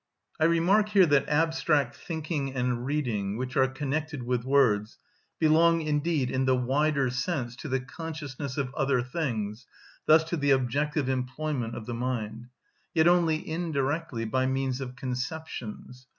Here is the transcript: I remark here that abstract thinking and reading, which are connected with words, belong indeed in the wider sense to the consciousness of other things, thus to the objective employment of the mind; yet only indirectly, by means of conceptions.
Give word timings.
I 0.39 0.45
remark 0.45 0.89
here 0.89 1.05
that 1.05 1.29
abstract 1.29 1.95
thinking 1.95 2.55
and 2.55 2.87
reading, 2.87 3.37
which 3.37 3.55
are 3.55 3.67
connected 3.67 4.23
with 4.23 4.43
words, 4.43 4.97
belong 5.37 5.81
indeed 5.83 6.31
in 6.31 6.45
the 6.45 6.55
wider 6.57 7.11
sense 7.11 7.55
to 7.57 7.69
the 7.69 7.81
consciousness 7.81 8.57
of 8.57 8.73
other 8.73 9.03
things, 9.03 9.67
thus 10.07 10.23
to 10.23 10.37
the 10.37 10.49
objective 10.49 11.07
employment 11.07 11.75
of 11.75 11.85
the 11.85 11.93
mind; 11.93 12.47
yet 12.95 13.07
only 13.07 13.47
indirectly, 13.47 14.25
by 14.25 14.47
means 14.47 14.81
of 14.81 14.95
conceptions. 14.95 16.07